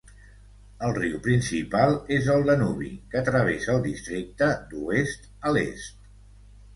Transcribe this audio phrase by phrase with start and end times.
[0.85, 6.01] El riu principal és el Danubi, que travessa el districte d'oest a l'est.